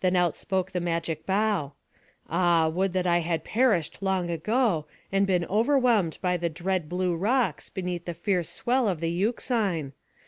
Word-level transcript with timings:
Then 0.00 0.16
out 0.16 0.34
spoke 0.34 0.72
the 0.72 0.80
magic 0.80 1.24
bough: 1.24 1.74
"Ah, 2.28 2.66
would 2.68 2.92
that 2.94 3.06
I 3.06 3.20
had 3.20 3.44
perished 3.44 3.98
long 4.02 4.28
ago, 4.28 4.88
and 5.12 5.24
been 5.24 5.44
whelmed 5.44 6.18
by 6.20 6.36
the 6.36 6.48
dread 6.50 6.88
blue 6.88 7.14
rocks, 7.14 7.70
beneath 7.70 8.04
the 8.04 8.12
fierce 8.14 8.48
swell 8.48 8.88
of 8.88 8.98
the 8.98 9.08
Euxine! 9.12 9.92